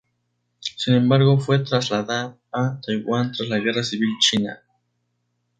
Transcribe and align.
Sin 0.61 0.95
embargo, 0.95 1.39
fue 1.39 1.59
traslada 1.59 2.35
a 2.51 2.81
Taiwan 2.83 3.33
tras 3.33 3.47
la 3.49 3.59
Guerra 3.59 3.83
civil 3.83 4.17
china. 4.19 4.63